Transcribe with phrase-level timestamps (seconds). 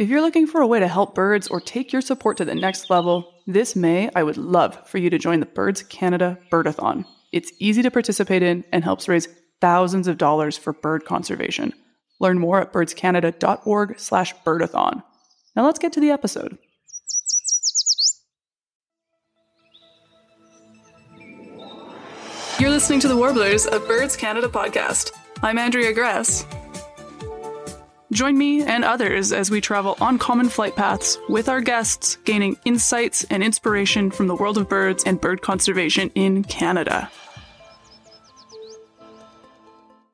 [0.00, 2.54] If you're looking for a way to help birds or take your support to the
[2.54, 7.04] next level, this May I would love for you to join the Birds Canada Birdathon.
[7.32, 9.28] It's easy to participate in and helps raise
[9.60, 11.74] thousands of dollars for bird conservation.
[12.18, 15.02] Learn more at birdscanada.org/birdathon.
[15.54, 16.56] Now let's get to the episode.
[22.58, 25.12] You're listening to the Warblers, a Birds Canada podcast.
[25.42, 26.46] I'm Andrea Gress.
[28.12, 32.56] Join me and others as we travel on common flight paths with our guests, gaining
[32.64, 37.08] insights and inspiration from the world of birds and bird conservation in Canada.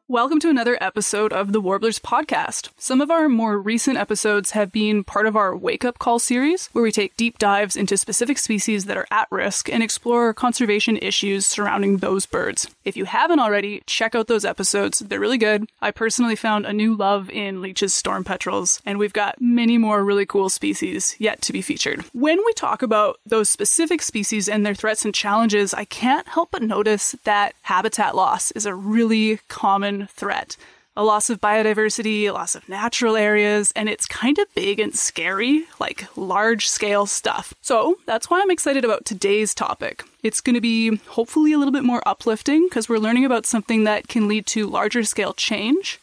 [0.08, 2.68] Welcome to another episode of the Warblers podcast.
[2.78, 6.68] Some of our more recent episodes have been part of our Wake Up Call series,
[6.68, 10.96] where we take deep dives into specific species that are at risk and explore conservation
[10.98, 12.68] issues surrounding those birds.
[12.84, 15.00] If you haven't already, check out those episodes.
[15.00, 15.68] They're really good.
[15.82, 20.04] I personally found a new love in Leach's storm petrels, and we've got many more
[20.04, 22.04] really cool species yet to be featured.
[22.12, 26.52] When we talk about those specific species and their threats and challenges, I can't help
[26.52, 30.56] but notice that habitat loss is a really common threat.
[30.98, 34.94] A loss of biodiversity, a loss of natural areas, and it's kind of big and
[34.94, 37.52] scary, like large scale stuff.
[37.60, 40.04] So that's why I'm excited about today's topic.
[40.22, 43.84] It's going to be hopefully a little bit more uplifting because we're learning about something
[43.84, 46.00] that can lead to larger scale change,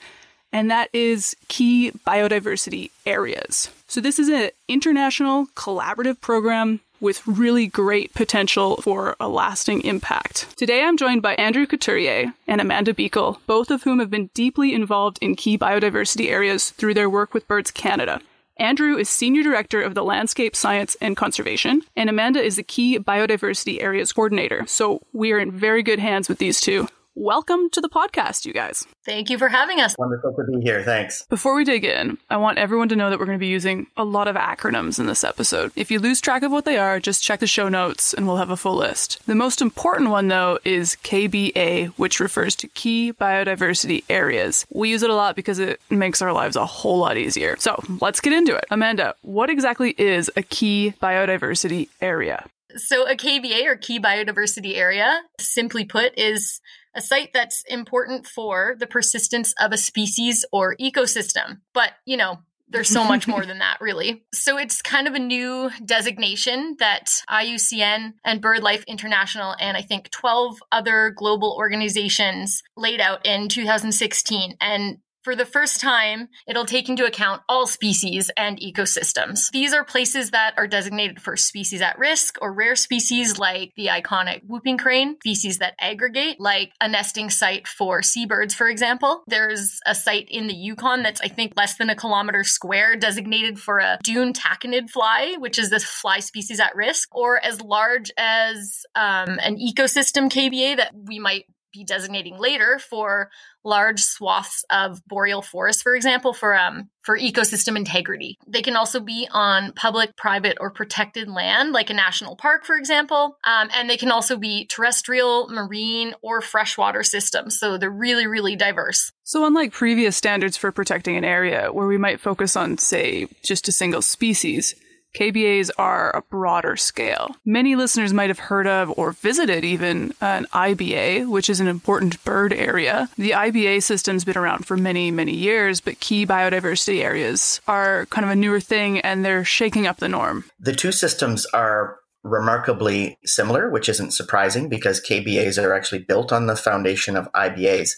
[0.52, 3.72] and that is key biodiversity areas.
[3.88, 10.48] So this is an international collaborative program with really great potential for a lasting impact.
[10.56, 14.74] Today I'm joined by Andrew Couturier and Amanda Beekle, both of whom have been deeply
[14.74, 18.22] involved in key biodiversity areas through their work with Birds Canada.
[18.56, 23.00] Andrew is Senior Director of the Landscape Science and Conservation, and Amanda is the Key
[23.00, 24.64] Biodiversity Areas Coordinator.
[24.66, 28.54] So we are in very good hands with these two welcome to the podcast, you
[28.54, 28.88] guys.
[29.06, 29.96] Thank you for having us.
[29.98, 30.84] Wonderful to be here.
[30.84, 31.26] Thanks.
[31.28, 33.88] Before we dig in, I want everyone to know that we're going to be using
[33.98, 35.72] a lot of acronyms in this episode.
[35.76, 38.38] If you lose track of what they are, just check the show notes and we'll
[38.38, 39.22] have a full list.
[39.26, 44.66] The most important one, though, is KBA, which refers to Key Biodiversity Areas.
[44.72, 47.56] We use it a lot because it makes our lives a whole lot easier.
[47.60, 48.66] So let's get into it.
[48.72, 52.46] Amanda, what exactly is a Key Biodiversity Area?
[52.76, 56.60] So, a KBA or Key Biodiversity Area, simply put, is
[56.96, 61.60] a site that's important for the persistence of a species or ecosystem.
[61.74, 62.40] But, you know,
[62.70, 64.24] there's so much more than that, really.
[64.34, 70.10] So it's kind of a new designation that IUCN and BirdLife International and I think
[70.10, 74.58] 12 other global organizations laid out in 2016.
[74.60, 79.50] And for the first time, it'll take into account all species and ecosystems.
[79.52, 83.88] These are places that are designated for species at risk or rare species like the
[83.88, 89.24] iconic whooping crane, species that aggregate, like a nesting site for seabirds, for example.
[89.28, 93.60] There's a site in the Yukon that's, I think, less than a kilometer square designated
[93.60, 98.12] for a dune tachinid fly, which is this fly species at risk, or as large
[98.18, 103.30] as um, an ecosystem KBA that we might be designating later for
[103.66, 108.38] large swaths of boreal forest, for example, for um, for ecosystem integrity.
[108.48, 112.76] They can also be on public, private, or protected land, like a national park, for
[112.76, 113.38] example.
[113.44, 117.58] Um, and they can also be terrestrial, marine, or freshwater systems.
[117.58, 119.12] So they're really, really diverse.
[119.24, 123.68] So, unlike previous standards for protecting an area where we might focus on, say, just
[123.68, 124.76] a single species,
[125.14, 127.36] KBAs are a broader scale.
[127.46, 132.24] Many listeners might have heard of or visited even an IBA, which is an important
[132.24, 133.10] bird area.
[133.18, 138.26] The IBA system's been around for many, many years, but key biodiversity areas are kind
[138.26, 140.46] of a newer thing and they're shaking up the norm.
[140.60, 146.48] The two systems are remarkably similar, which isn't surprising because KBAs are actually built on
[146.48, 147.92] the foundation of IBAs.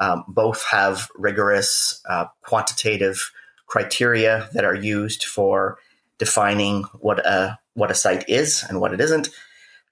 [0.00, 3.30] Um, both have rigorous uh, quantitative
[3.66, 5.78] criteria that are used for
[6.22, 9.28] defining what a what a site is and what it isn't.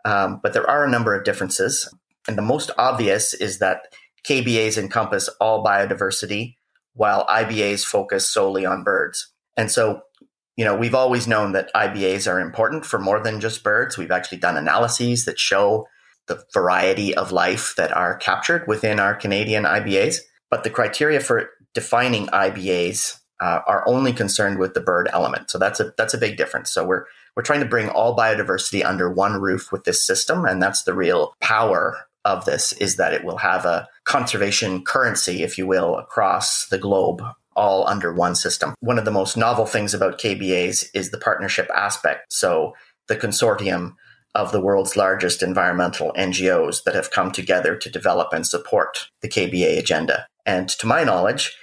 [0.05, 1.93] Um, but there are a number of differences,
[2.29, 3.93] and the most obvious is that
[4.25, 6.55] KBAs encompass all biodiversity,
[6.95, 9.33] while IBAs focus solely on birds.
[9.57, 10.03] And so,
[10.57, 13.99] you know, we've always known that IBAs are important for more than just birds.
[13.99, 15.89] We've actually done analyses that show
[16.29, 20.19] the variety of life that are captured within our Canadian IBAs.
[20.49, 25.51] But the criteria for defining IBAs uh, are only concerned with the bird element.
[25.51, 26.71] So that's a that's a big difference.
[26.71, 27.05] So we're
[27.37, 30.95] we're trying to bring all biodiversity under one roof with this system, and that's the
[30.95, 35.97] real power of this is that it will have a conservation currency, if you will,
[35.97, 37.23] across the globe,
[37.57, 38.75] all under one system.
[38.81, 42.33] One of the most novel things about KBAs is the partnership aspect.
[42.33, 42.75] So
[43.09, 43.95] the consortium
[44.35, 49.29] of the world's largest environmental NGOs that have come together to develop and support the
[49.29, 50.27] KBA agenda.
[50.47, 51.57] And to my knowledge,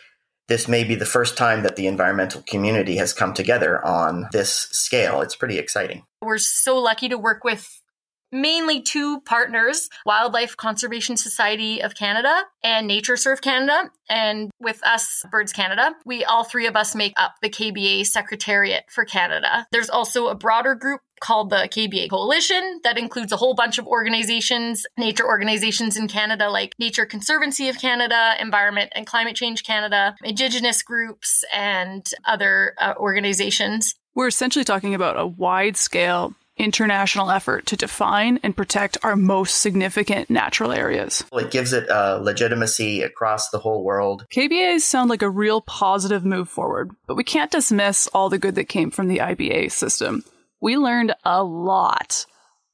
[0.48, 4.52] this may be the first time that the environmental community has come together on this
[4.72, 5.22] scale.
[5.22, 6.04] It's pretty exciting.
[6.22, 7.82] We're so lucky to work with
[8.32, 13.92] mainly two partners Wildlife Conservation Society of Canada and NatureServe Canada.
[14.10, 18.86] And with us, Birds Canada, we all three of us make up the KBA Secretariat
[18.90, 19.68] for Canada.
[19.72, 23.88] There's also a broader group called the KBA Coalition that includes a whole bunch of
[23.88, 30.16] organizations, nature organizations in Canada like Nature Conservancy of Canada, Environment and Climate Change Canada,
[30.24, 33.96] Indigenous groups, and other uh, organizations.
[34.16, 39.58] We're essentially talking about a wide scale international effort to define and protect our most
[39.62, 41.24] significant natural areas.
[41.34, 44.26] It gives it uh, legitimacy across the whole world.
[44.34, 48.56] KBAs sound like a real positive move forward, but we can't dismiss all the good
[48.56, 50.24] that came from the IBA system.
[50.60, 52.26] We learned a lot.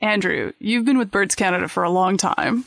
[0.01, 2.65] Andrew, you've been with Birds Canada for a long time.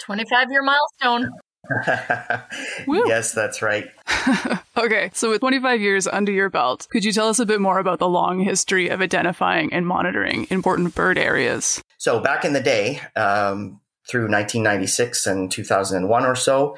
[0.00, 1.30] 25 year milestone.
[2.86, 3.88] yes, that's right.
[4.76, 7.78] okay, so with 25 years under your belt, could you tell us a bit more
[7.78, 11.82] about the long history of identifying and monitoring important bird areas?
[11.98, 16.76] So, back in the day, um, through 1996 and 2001 or so,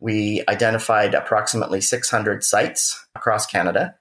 [0.00, 3.94] we identified approximately 600 sites across Canada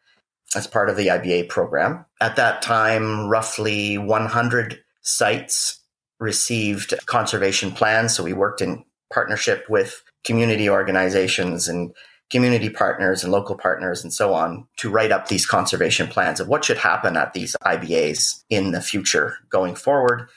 [0.56, 2.06] as part of the IBA program.
[2.20, 5.80] At that time, roughly 100 sites
[6.20, 8.16] received conservation plans.
[8.16, 11.94] So we worked in partnership with community organizations and
[12.30, 16.48] community partners and local partners and so on to write up these conservation plans of
[16.48, 20.30] what should happen at these IBAs in the future going forward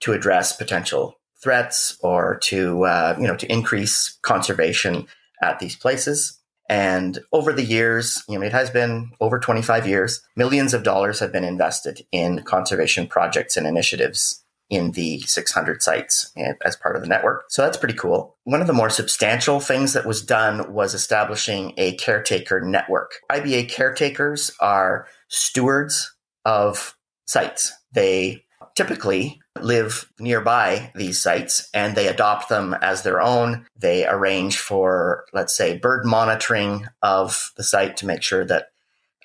[0.00, 5.06] to address potential threats or to uh, you know to increase conservation
[5.42, 6.40] at these places.
[6.68, 11.20] And over the years, you know, it has been over 25 years, millions of dollars
[11.20, 16.32] have been invested in conservation projects and initiatives in the 600 sites
[16.64, 17.44] as part of the network.
[17.48, 18.36] So that's pretty cool.
[18.44, 23.20] One of the more substantial things that was done was establishing a caretaker network.
[23.30, 26.14] IBA caretakers are stewards
[26.44, 26.96] of
[27.26, 27.72] sites.
[27.92, 33.66] They typically live nearby these sites and they adopt them as their own.
[33.78, 38.66] They arrange for, let's say, bird monitoring of the site to make sure that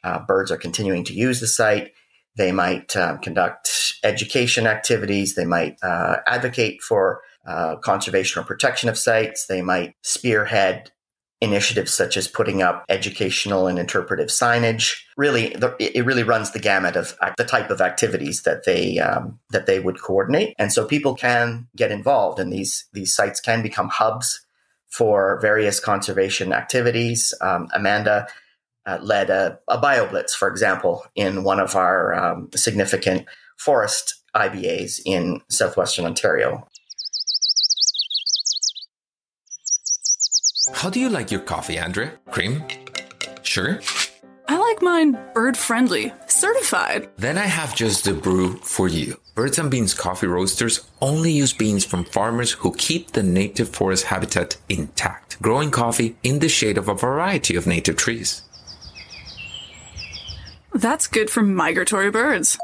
[0.03, 1.91] uh, birds are continuing to use the site.
[2.37, 5.35] They might uh, conduct education activities.
[5.35, 9.47] They might uh, advocate for uh, conservation or protection of sites.
[9.47, 10.91] They might spearhead
[11.41, 15.01] initiatives such as putting up educational and interpretive signage.
[15.17, 19.65] Really, it really runs the gamut of the type of activities that they um, that
[19.65, 23.89] they would coordinate, and so people can get involved, and these these sites can become
[23.89, 24.45] hubs
[24.87, 27.33] for various conservation activities.
[27.41, 28.27] Um, Amanda
[28.85, 33.25] uh, led a, a BioBlitz, for example, in one of our um, significant
[33.57, 36.67] forest IBAs in southwestern Ontario.
[40.73, 42.13] How do you like your coffee, Andrea?
[42.29, 42.63] Cream?
[43.43, 43.79] Sure?
[44.47, 47.09] I like mine bird friendly, certified.
[47.17, 49.17] Then I have just the brew for you.
[49.33, 54.05] Birds and Beans coffee roasters only use beans from farmers who keep the native forest
[54.05, 58.43] habitat intact, growing coffee in the shade of a variety of native trees.
[60.73, 62.57] That's good for migratory birds.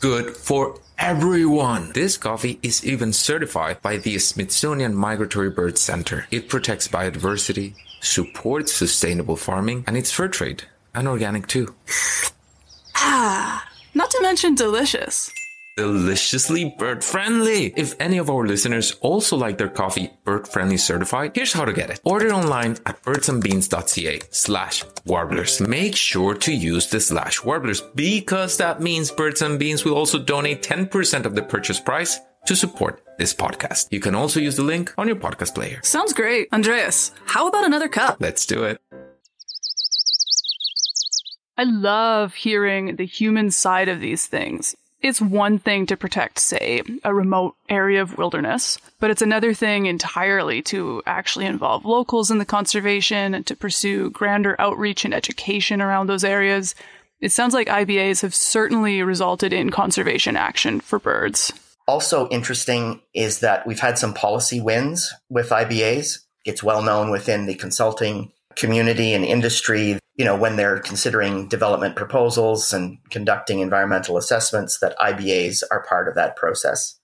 [0.00, 1.92] Good for everyone.
[1.92, 6.26] This coffee is even certified by the Smithsonian Migratory Bird Center.
[6.30, 10.64] It protects biodiversity, supports sustainable farming, and it's fair trade
[10.94, 11.74] and organic too.
[12.96, 15.30] Ah, not to mention delicious
[15.80, 17.72] deliciously bird friendly.
[17.74, 21.72] If any of our listeners also like their coffee bird friendly certified, here's how to
[21.72, 22.00] get it.
[22.04, 25.58] Order online at birdsandbeans.ca slash warblers.
[25.62, 30.18] Make sure to use the slash warblers because that means Birds and Beans will also
[30.18, 33.88] donate 10% of the purchase price to support this podcast.
[33.90, 35.80] You can also use the link on your podcast player.
[35.82, 36.48] Sounds great.
[36.52, 38.18] Andreas, how about another cup?
[38.20, 38.82] Let's do it.
[41.56, 46.82] I love hearing the human side of these things it's one thing to protect, say,
[47.04, 52.38] a remote area of wilderness, but it's another thing entirely to actually involve locals in
[52.38, 56.74] the conservation and to pursue grander outreach and education around those areas.
[57.20, 61.52] It sounds like IBAs have certainly resulted in conservation action for birds.
[61.86, 66.20] Also interesting is that we've had some policy wins with IBAs.
[66.44, 71.96] It's well known within the consulting community and industry, you know, when they're considering development
[71.96, 77.00] proposals and conducting environmental assessments, that IBAs are part of that process.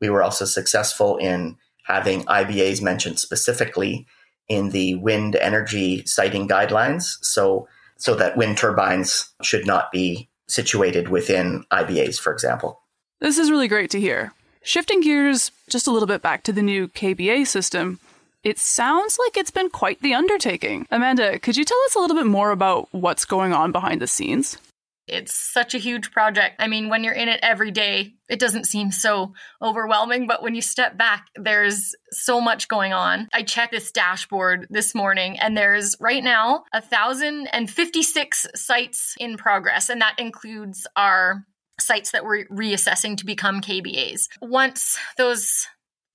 [0.00, 4.06] We were also successful in having IBAs mentioned specifically
[4.48, 11.08] in the wind energy siting guidelines, so so that wind turbines should not be situated
[11.08, 12.80] within IBAs, for example.
[13.20, 14.32] This is really great to hear.
[14.62, 18.00] Shifting gears just a little bit back to the new KBA system,
[18.46, 20.86] It sounds like it's been quite the undertaking.
[20.92, 24.06] Amanda, could you tell us a little bit more about what's going on behind the
[24.06, 24.56] scenes?
[25.08, 26.54] It's such a huge project.
[26.60, 30.54] I mean, when you're in it every day, it doesn't seem so overwhelming, but when
[30.54, 33.26] you step back, there's so much going on.
[33.34, 40.00] I checked this dashboard this morning, and there's right now 1,056 sites in progress, and
[40.00, 41.44] that includes our
[41.80, 44.28] sites that we're reassessing to become KBAs.
[44.40, 45.66] Once those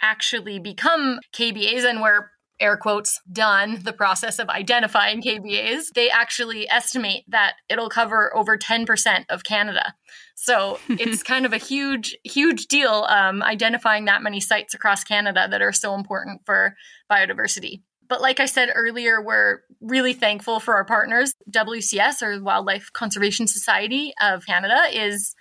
[0.01, 2.29] actually become KBAs and we're
[2.61, 8.57] air quotes, done the process of identifying KBAs, they actually estimate that it'll cover over
[8.57, 9.95] 10% of Canada.
[10.35, 15.47] So it's kind of a huge, huge deal um, identifying that many sites across Canada
[15.49, 16.75] that are so important for
[17.11, 17.81] biodiversity.
[18.07, 21.33] But like I said earlier, we're really thankful for our partners.
[21.49, 25.33] WCS, or Wildlife Conservation Society of Canada, is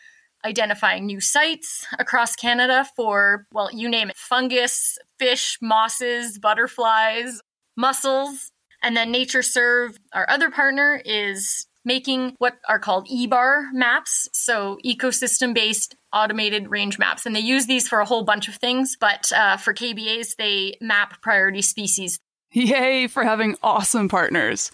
[0.44, 7.40] identifying new sites across Canada for, well, you name it fungus, fish, mosses, butterflies,
[7.76, 8.50] mussels.
[8.82, 15.54] And then NatureServe, our other partner, is making what are called EBAR maps, so ecosystem
[15.54, 17.26] based automated range maps.
[17.26, 20.76] And they use these for a whole bunch of things, but uh, for KBAs, they
[20.80, 22.18] map priority species.
[22.52, 24.70] Yay for having awesome partners.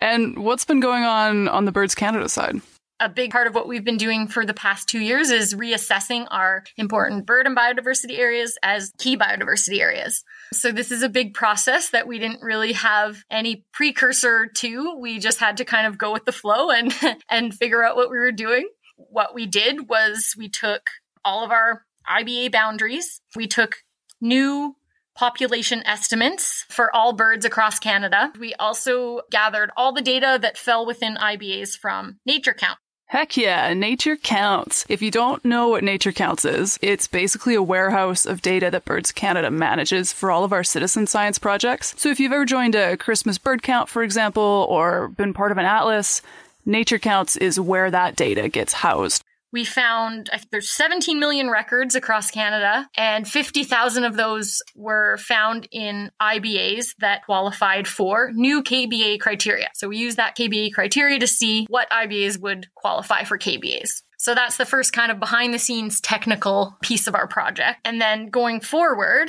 [0.00, 2.60] And what's been going on on the Birds Canada side?
[2.98, 6.26] A big part of what we've been doing for the past two years is reassessing
[6.30, 10.24] our important bird and biodiversity areas as key biodiversity areas.
[10.52, 14.96] So this is a big process that we didn't really have any precursor to.
[14.98, 16.94] We just had to kind of go with the flow and
[17.30, 18.68] and figure out what we were doing.
[18.96, 20.82] What we did was we took
[21.24, 23.20] all of our IBA boundaries.
[23.34, 23.76] We took
[24.20, 24.76] new
[25.14, 28.32] population estimates for all birds across Canada.
[28.38, 32.78] We also gathered all the data that fell within IBAs from Nature Count.
[33.08, 34.84] Heck yeah, Nature Counts.
[34.88, 38.84] If you don't know what Nature Counts is, it's basically a warehouse of data that
[38.84, 41.94] Birds Canada manages for all of our citizen science projects.
[41.96, 45.58] So if you've ever joined a Christmas bird count, for example, or been part of
[45.58, 46.20] an atlas,
[46.64, 49.22] Nature Counts is where that data gets housed
[49.52, 56.10] we found there's 17 million records across Canada, and 50,000 of those were found in
[56.20, 59.68] IBAs that qualified for new KBA criteria.
[59.74, 64.02] So we use that KBA criteria to see what IBAs would qualify for KBAs.
[64.18, 67.80] So that's the first kind of behind the scenes technical piece of our project.
[67.84, 69.28] And then going forward,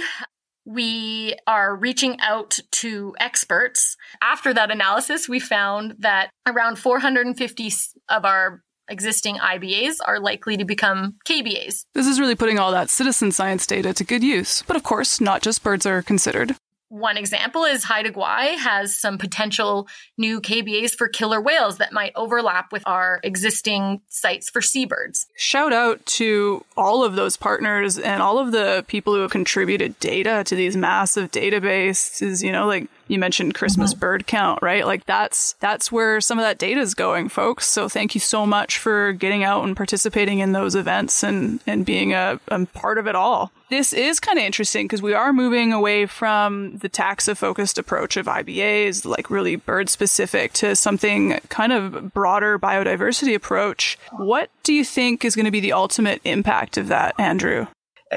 [0.65, 3.95] we are reaching out to experts.
[4.21, 7.71] After that analysis, we found that around 450
[8.09, 11.85] of our existing IBAs are likely to become KBAs.
[11.93, 14.63] This is really putting all that citizen science data to good use.
[14.65, 16.55] But of course, not just birds are considered.
[16.89, 22.13] One example is Haida Gwaii has some potential new KBAs for killer whales that might
[22.15, 25.27] overlap with our existing sites for seabirds.
[25.35, 29.99] Shout out to all of those partners and all of the people who have contributed
[29.99, 33.99] data to these massive databases, you know, like you mentioned Christmas mm-hmm.
[33.99, 34.85] bird count, right?
[34.85, 37.67] Like that's that's where some of that data is going, folks.
[37.67, 41.85] So thank you so much for getting out and participating in those events and and
[41.85, 43.51] being a, a part of it all.
[43.69, 48.15] This is kind of interesting because we are moving away from the taxa focused approach
[48.15, 53.97] of IBAs, like really bird specific, to something kind of broader biodiversity approach.
[54.13, 57.67] What do you think is going to be the ultimate impact of that, Andrew?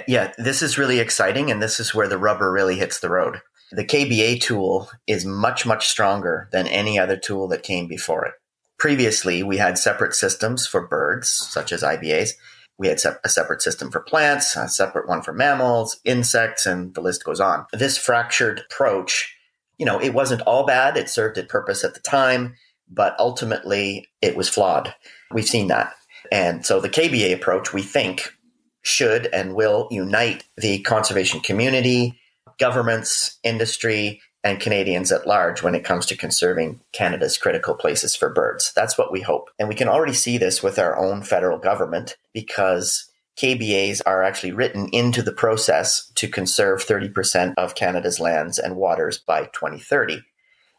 [0.06, 3.40] Yeah, this is really exciting, and this is where the rubber really hits the road.
[3.72, 8.34] The KBA tool is much, much stronger than any other tool that came before it.
[8.78, 12.30] Previously, we had separate systems for birds, such as IBAs.
[12.78, 17.02] We had a separate system for plants, a separate one for mammals, insects, and the
[17.02, 17.66] list goes on.
[17.72, 19.36] This fractured approach,
[19.78, 20.96] you know, it wasn't all bad.
[20.96, 22.54] It served its purpose at the time,
[22.88, 24.94] but ultimately it was flawed.
[25.30, 25.92] We've seen that.
[26.32, 28.34] And so the KBA approach, we think,
[28.82, 32.18] should and will unite the conservation community,
[32.59, 38.30] governments, industry, and Canadians at large when it comes to conserving Canada's critical places for
[38.30, 38.73] birds.
[38.75, 39.50] That's what we hope.
[39.59, 44.52] And we can already see this with our own federal government because KBAs are actually
[44.52, 50.23] written into the process to conserve 30% of Canada's lands and waters by 2030.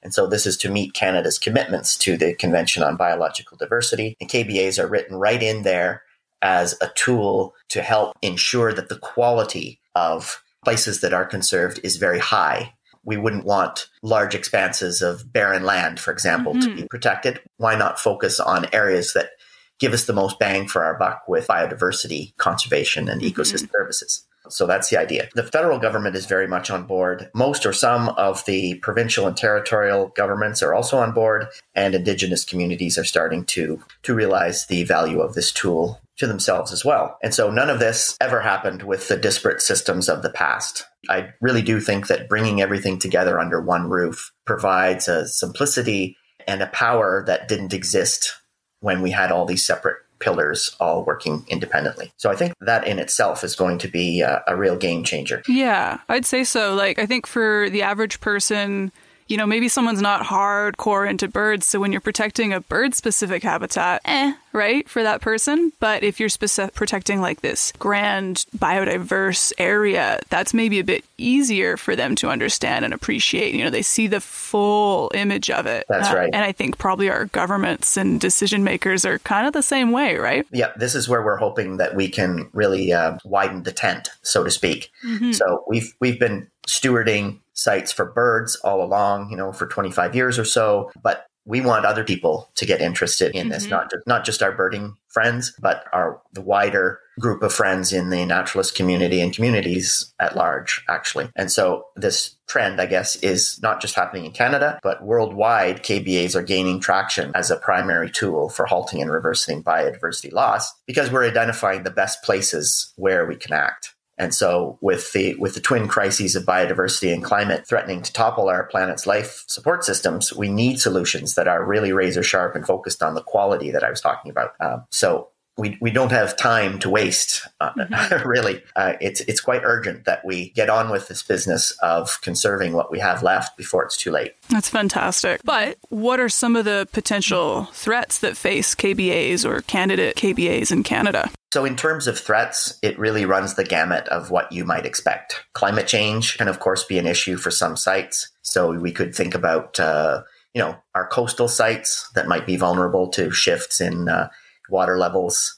[0.03, 4.17] And so this is to meet Canada's commitments to the Convention on Biological Diversity.
[4.19, 6.03] And KBAs are written right in there
[6.41, 11.97] as a tool to help ensure that the quality of places that are conserved is
[11.97, 12.73] very high.
[13.03, 16.69] We wouldn't want large expanses of barren land, for example, mm-hmm.
[16.69, 17.39] to be protected.
[17.57, 19.31] Why not focus on areas that
[19.79, 23.39] give us the most bang for our buck with biodiversity conservation and mm-hmm.
[23.39, 24.27] ecosystem services?
[24.49, 25.29] So that's the idea.
[25.35, 27.29] The federal government is very much on board.
[27.33, 32.43] Most or some of the provincial and territorial governments are also on board, and indigenous
[32.43, 37.17] communities are starting to, to realize the value of this tool to themselves as well.
[37.23, 40.85] And so none of this ever happened with the disparate systems of the past.
[41.09, 46.17] I really do think that bringing everything together under one roof provides a simplicity
[46.47, 48.33] and a power that didn't exist
[48.81, 52.13] when we had all these separate pillars all working independently.
[52.17, 55.41] So I think that in itself is going to be a, a, real game changer.
[55.47, 56.75] Yeah, I'd say so.
[56.75, 58.91] Like, I think for the average person,
[59.27, 61.65] you know, maybe someone's not hardcore into birds.
[61.65, 65.71] So when you're protecting a bird specific habitat, eh, right, for that person.
[65.79, 71.77] But if you're specific, protecting like this grand biodiverse area, that's maybe a bit easier
[71.77, 73.53] for them to understand and appreciate.
[73.53, 75.85] You know, they see the full image of it.
[75.87, 76.29] That's uh, right.
[76.33, 80.17] And I think probably our governments and decision makers are kind of the same way,
[80.17, 80.45] right?
[80.51, 84.43] Yeah, this is where we're hoping that we can really uh, widen the tent, so
[84.43, 84.91] to speak.
[85.05, 85.31] Mm-hmm.
[85.31, 90.39] So we've we've been stewarding sites for birds all along, you know, for 25 years
[90.39, 90.91] or so.
[91.01, 93.71] But we want other people to get interested in this, mm-hmm.
[93.71, 98.09] not just, not just our birding friends, but our the wider group of friends in
[98.09, 101.29] the naturalist community and communities at large, actually.
[101.35, 106.35] And so this trend, I guess, is not just happening in Canada, but worldwide, KBAs
[106.35, 111.27] are gaining traction as a primary tool for halting and reversing biodiversity loss because we're
[111.27, 113.95] identifying the best places where we can act.
[114.21, 118.49] And so with the with the twin crises of biodiversity and climate threatening to topple
[118.49, 123.01] our planet's life support systems, we need solutions that are really razor sharp and focused
[123.01, 124.51] on the quality that I was talking about.
[124.59, 125.29] Um, so
[125.61, 127.47] we, we don't have time to waste.
[127.59, 128.27] Uh, mm-hmm.
[128.27, 132.73] really, uh, it's it's quite urgent that we get on with this business of conserving
[132.73, 134.33] what we have left before it's too late.
[134.49, 135.41] That's fantastic.
[135.43, 140.81] But what are some of the potential threats that face KBAs or candidate KBAs in
[140.81, 141.29] Canada?
[141.53, 145.43] So, in terms of threats, it really runs the gamut of what you might expect.
[145.53, 148.31] Climate change can, of course, be an issue for some sites.
[148.41, 150.23] So, we could think about, uh,
[150.55, 154.29] you know, our coastal sites that might be vulnerable to shifts in uh,
[154.71, 155.57] water levels,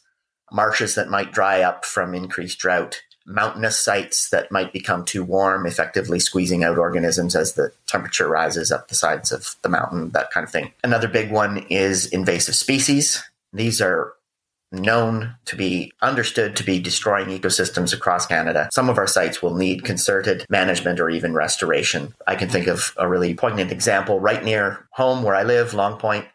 [0.51, 5.65] marshes that might dry up from increased drought, mountainous sites that might become too warm,
[5.65, 10.32] effectively squeezing out organisms as the temperature rises up the sides of the mountain, that
[10.32, 10.72] kind of thing.
[10.84, 13.24] Another big one is invasive species.
[13.53, 14.13] These are
[14.74, 18.68] known to be understood to be destroying ecosystems across Canada.
[18.72, 22.14] Some of our sites will need concerted management or even restoration.
[22.27, 26.00] I can think of a really poignant example right near home where I live, Long
[26.00, 26.25] Point.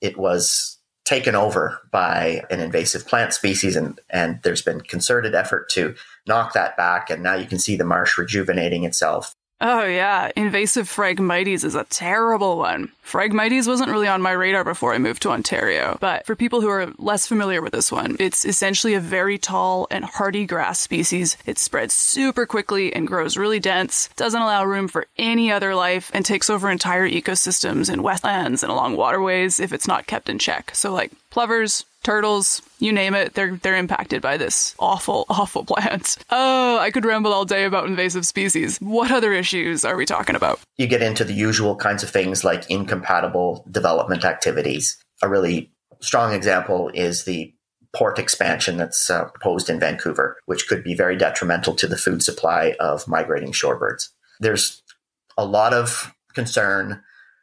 [0.00, 0.77] It was
[1.08, 5.94] taken over by an invasive plant species and and there's been concerted effort to
[6.26, 10.30] knock that back and now you can see the marsh rejuvenating itself Oh, yeah.
[10.36, 12.92] Invasive Phragmites is a terrible one.
[13.02, 16.68] Phragmites wasn't really on my radar before I moved to Ontario, but for people who
[16.68, 21.36] are less familiar with this one, it's essentially a very tall and hardy grass species.
[21.44, 26.10] It spreads super quickly and grows really dense, doesn't allow room for any other life,
[26.14, 30.38] and takes over entire ecosystems in wetlands and along waterways if it's not kept in
[30.38, 30.70] check.
[30.74, 36.16] So, like plovers, turtles, you name it, they're they're impacted by this awful, awful plant.
[36.30, 38.78] Oh, I could ramble all day about invasive species.
[38.78, 40.58] What other issues are we talking about?
[40.78, 44.96] You get into the usual kinds of things like incompatible development activities.
[45.22, 47.52] A really strong example is the
[47.94, 52.22] port expansion that's uh, proposed in Vancouver, which could be very detrimental to the food
[52.22, 54.08] supply of migrating shorebirds.
[54.40, 54.82] There's
[55.36, 57.02] a lot of concern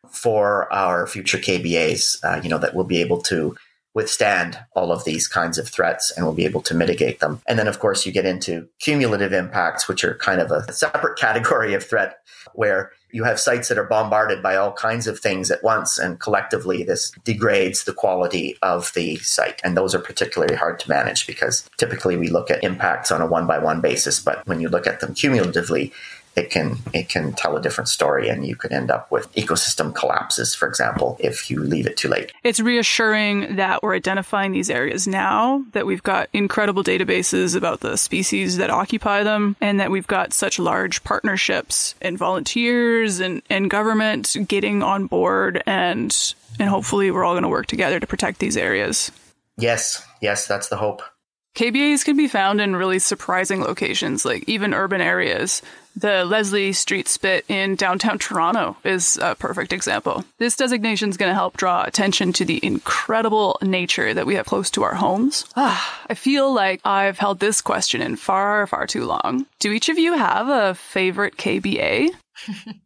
[0.09, 3.55] for our future KBAs, uh, you know, that we'll be able to
[3.95, 7.41] withstand all of these kinds of threats and will be able to mitigate them.
[7.47, 11.17] And then, of course, you get into cumulative impacts, which are kind of a separate
[11.25, 12.17] category of threat
[12.53, 16.19] where you have sites that are bombarded by all kinds of things at once, and
[16.19, 19.61] collectively, this degrades the quality of the site.
[19.63, 23.25] And those are particularly hard to manage because typically we look at impacts on a
[23.25, 25.93] one by one basis, but when you look at them cumulatively,
[26.35, 29.93] it can it can tell a different story and you could end up with ecosystem
[29.93, 34.69] collapses for example if you leave it too late it's reassuring that we're identifying these
[34.69, 39.91] areas now that we've got incredible databases about the species that occupy them and that
[39.91, 46.69] we've got such large partnerships and volunteers and, and government getting on board and and
[46.69, 49.11] hopefully we're all going to work together to protect these areas
[49.57, 51.01] yes yes that's the hope
[51.55, 55.61] KBAs can be found in really surprising locations, like even urban areas.
[55.97, 60.25] The Leslie Street Spit in downtown Toronto is a perfect example.
[60.39, 64.45] This designation is going to help draw attention to the incredible nature that we have
[64.45, 65.45] close to our homes.
[65.55, 69.45] Ah, I feel like I've held this question in far, far too long.
[69.59, 72.09] Do each of you have a favorite KBA?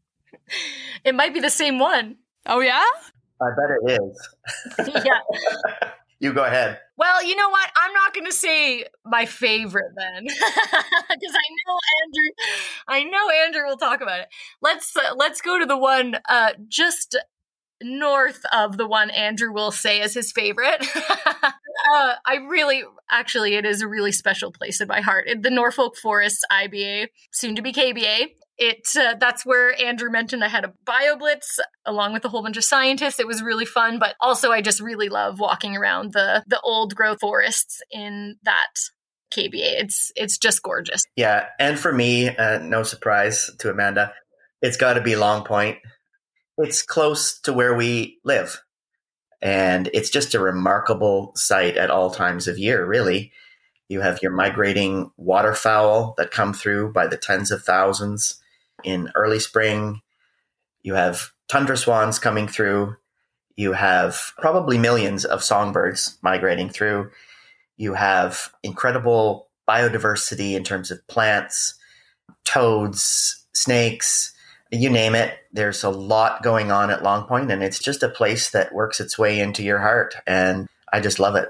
[1.04, 2.18] it might be the same one.
[2.46, 2.86] Oh, yeah?
[3.42, 5.04] I bet it is.
[5.06, 5.90] yeah.
[6.20, 6.80] You go ahead.
[6.98, 7.72] Well, you know what?
[7.78, 12.32] I'm not going to say my favorite then, because I know Andrew.
[12.90, 14.28] I know Andrew will talk about it.
[14.62, 17.16] Let's uh, let's go to the one uh, just
[17.82, 20.86] north of the one Andrew will say is his favorite.
[20.96, 25.28] uh, I really, actually, it is a really special place in my heart.
[25.42, 28.28] The Norfolk Forest IBA, soon to be KBA.
[28.60, 32.44] It uh, that's where Andrew mentioned I had a bio blitz along with a whole
[32.44, 33.20] bunch of scientists.
[33.20, 36.94] It was really fun, but also I just really love walking around the the old
[36.94, 38.68] growth forests in that
[39.34, 39.82] KBA.
[39.82, 41.04] It's it's just gorgeous.
[41.16, 44.14] Yeah, and for me, uh, no surprise to Amanda,
[44.62, 45.78] it's got to be Long Point
[46.60, 48.62] it's close to where we live.
[49.42, 53.32] And it's just a remarkable sight at all times of year, really.
[53.88, 58.40] You have your migrating waterfowl that come through by the tens of thousands
[58.84, 60.02] in early spring.
[60.82, 62.96] You have tundra swans coming through.
[63.56, 67.12] You have probably millions of songbirds migrating through.
[67.78, 71.76] You have incredible biodiversity in terms of plants,
[72.46, 74.34] toads, snakes,
[74.72, 78.10] you name it, there's a lot going on at Long Point, and it's just a
[78.10, 80.16] place that works its way into your heart.
[80.28, 81.50] And I just love it.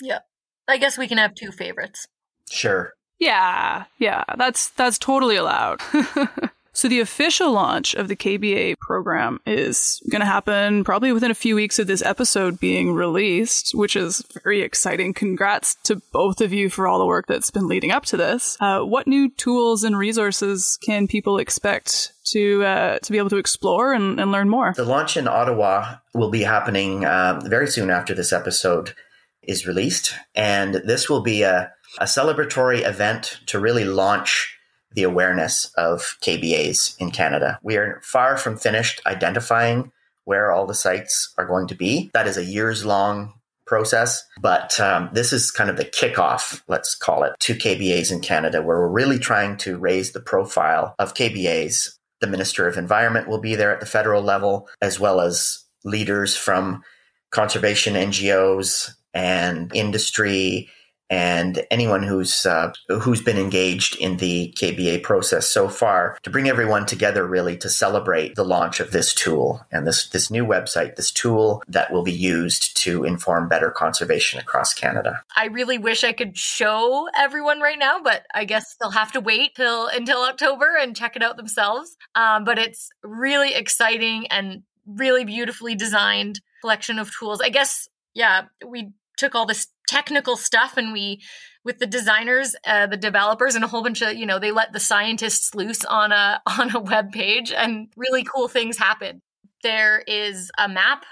[0.00, 0.20] Yeah.
[0.66, 2.06] I guess we can have two favorites.
[2.50, 2.92] Sure.
[3.18, 5.80] Yeah, yeah, that's that's totally allowed.
[6.78, 11.34] So the official launch of the KBA program is going to happen probably within a
[11.34, 15.12] few weeks of this episode being released, which is very exciting.
[15.12, 18.56] Congrats to both of you for all the work that's been leading up to this.
[18.60, 23.38] Uh, what new tools and resources can people expect to uh, to be able to
[23.38, 24.72] explore and, and, learn more?
[24.76, 28.94] The launch in Ottawa will be happening um, very soon after this episode
[29.42, 34.56] is released, and this will be a, a celebratory event to really launch
[34.92, 37.58] the awareness of KBAs in Canada.
[37.62, 39.92] We are far from finished identifying
[40.24, 42.10] where all the sites are going to be.
[42.14, 43.34] That is a years long
[43.66, 48.20] process, but um, this is kind of the kickoff, let's call it, to KBAs in
[48.20, 51.90] Canada, where we're really trying to raise the profile of KBAs.
[52.20, 56.36] The Minister of Environment will be there at the federal level, as well as leaders
[56.36, 56.82] from
[57.30, 60.70] conservation NGOs and industry
[61.10, 66.48] and anyone who's uh, who's been engaged in the KBA process so far to bring
[66.48, 70.96] everyone together really to celebrate the launch of this tool and this this new website
[70.96, 75.22] this tool that will be used to inform better conservation across Canada.
[75.36, 79.20] I really wish I could show everyone right now but I guess they'll have to
[79.20, 81.96] wait till until October and check it out themselves.
[82.14, 87.40] Um, but it's really exciting and really beautifully designed collection of tools.
[87.40, 91.20] I guess yeah, we took all this technical stuff and we
[91.64, 94.72] with the designers uh, the developers and a whole bunch of you know they let
[94.72, 99.20] the scientists loose on a on a web page and really cool things happen.
[99.62, 101.04] There is a map.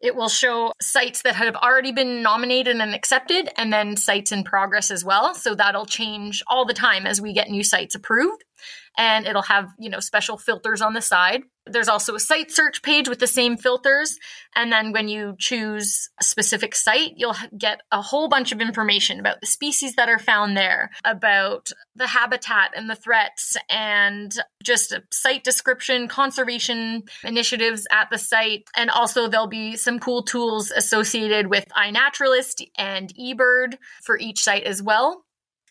[0.00, 4.44] It will show sites that have already been nominated and accepted and then sites in
[4.44, 5.34] progress as well.
[5.34, 8.42] So that'll change all the time as we get new sites approved
[8.98, 11.42] and it'll have, you know, special filters on the side.
[11.66, 14.18] There's also a site search page with the same filters.
[14.56, 19.20] And then when you choose a specific site, you'll get a whole bunch of information
[19.20, 24.90] about the species that are found there, about the habitat and the threats, and just
[24.90, 28.64] a site description, conservation initiatives at the site.
[28.76, 34.64] And also, there'll be some cool tools associated with iNaturalist and eBird for each site
[34.64, 35.24] as well.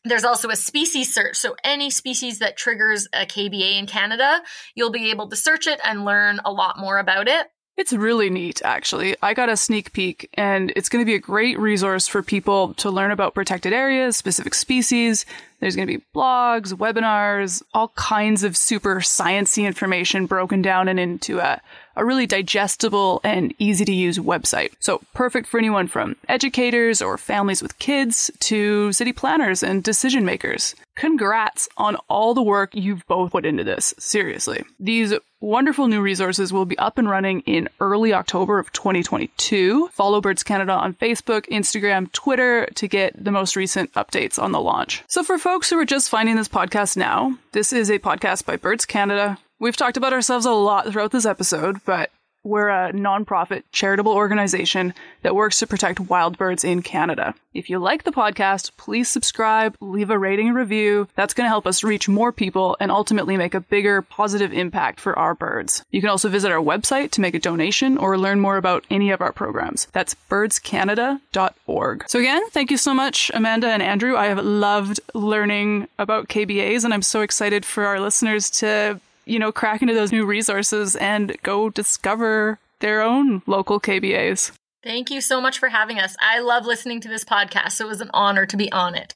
[0.06, 1.36] There's also a species search.
[1.36, 4.42] So, any species that triggers a KBA in Canada,
[4.76, 7.48] you'll be able to search it and learn a lot more about it.
[7.80, 9.16] It's really neat, actually.
[9.22, 12.74] I got a sneak peek, and it's going to be a great resource for people
[12.74, 15.26] to learn about protected areas, specific species.
[15.62, 21.00] There's going to be blogs, webinars, all kinds of super sciencey information broken down and
[21.00, 21.62] into a
[22.00, 24.72] a really digestible and easy to use website.
[24.80, 30.26] So perfect for anyone from educators or families with kids to city planners and decision
[30.26, 30.76] makers.
[30.96, 33.94] Congrats on all the work you've both put into this.
[33.98, 34.64] Seriously.
[34.80, 39.88] These wonderful new resources will be up and running in early October of 2022.
[39.90, 44.60] Follow Birds Canada on Facebook, Instagram, Twitter to get the most recent updates on the
[44.60, 45.04] launch.
[45.08, 48.58] So for folks who are just finding this podcast now, this is a podcast by
[48.58, 52.12] Birds Canada We've talked about ourselves a lot throughout this episode, but
[52.46, 57.36] we're a nonprofit charitable organization that works to protect wild birds in Canada.
[57.54, 61.10] If you like the podcast, please subscribe, leave a rating and review.
[61.16, 65.02] That's going to help us reach more people and ultimately make a bigger positive impact
[65.02, 65.84] for our birds.
[65.92, 69.12] You can also visit our website to make a donation or learn more about any
[69.12, 69.88] of our programs.
[69.92, 72.06] That's birdscanada.org.
[72.08, 74.16] So again, thank you so much, Amanda and Andrew.
[74.16, 79.40] I have loved learning about KBAs and I'm so excited for our listeners to you
[79.40, 84.52] know, crack into those new resources and go discover their own local KBAs.
[84.84, 86.16] Thank you so much for having us.
[86.22, 89.14] I love listening to this podcast, so it was an honor to be on it.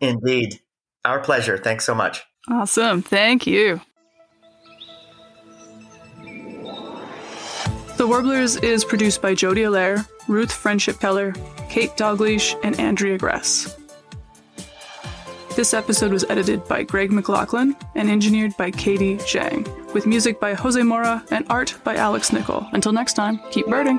[0.00, 0.60] Indeed.
[1.04, 1.56] Our pleasure.
[1.56, 2.22] Thanks so much.
[2.48, 3.02] Awesome.
[3.02, 3.80] Thank you.
[7.96, 11.32] The Warblers is produced by Jody Allair, Ruth Friendship Keller,
[11.70, 13.74] Kate Dalgleish, and Andrea Gress.
[15.56, 20.52] This episode was edited by Greg McLaughlin and engineered by Katie Zhang, with music by
[20.52, 22.68] Jose Mora and art by Alex Nickel.
[22.72, 23.98] Until next time, keep birding.